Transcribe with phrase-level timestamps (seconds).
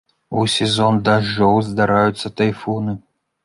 [0.39, 3.01] У сезон дажджоў здараюцца тайфуны.